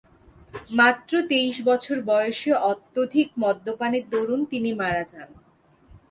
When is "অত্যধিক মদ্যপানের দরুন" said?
2.71-4.41